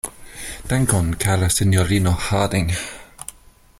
Dankon, 0.71 1.11
kara 1.25 1.49
sinjorino 1.57 2.15
Harding. 2.29 2.71